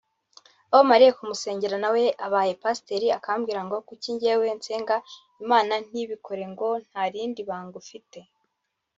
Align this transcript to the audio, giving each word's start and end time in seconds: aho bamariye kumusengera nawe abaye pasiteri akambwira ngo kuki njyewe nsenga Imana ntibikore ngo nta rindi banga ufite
aho 0.71 0.81
bamariye 0.81 1.11
kumusengera 1.17 1.75
nawe 1.83 2.01
abaye 2.25 2.53
pasiteri 2.63 3.07
akambwira 3.17 3.61
ngo 3.65 3.75
kuki 3.87 4.09
njyewe 4.15 4.45
nsenga 4.57 4.95
Imana 5.43 5.73
ntibikore 5.87 6.43
ngo 6.51 6.67
nta 6.87 7.03
rindi 7.13 7.41
banga 7.49 7.75
ufite 7.83 8.19